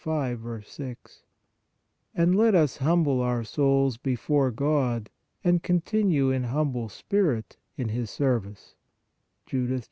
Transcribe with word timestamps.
6); 0.67 1.23
and 2.15 2.35
"let 2.35 2.55
us 2.55 2.77
humble 2.77 3.21
our 3.21 3.43
souls 3.43 3.97
before 3.97 4.49
God, 4.49 5.11
and 5.43 5.61
continue 5.61 6.31
in 6.31 6.45
humble 6.45 6.89
spirit 6.89 7.57
in 7.77 7.89
His 7.89 8.09
service" 8.09 8.73
(Judith 9.45 9.73
8. 9.79 9.79